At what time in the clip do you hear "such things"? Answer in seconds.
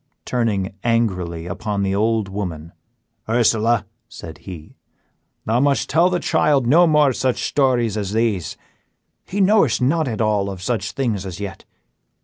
10.59-11.23